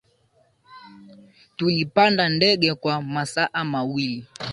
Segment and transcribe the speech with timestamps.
[1.57, 4.27] Tulipanda ndege kwa masaa mawili